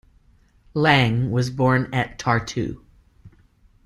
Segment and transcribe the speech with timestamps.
[0.73, 2.81] Lang was born at Tartu.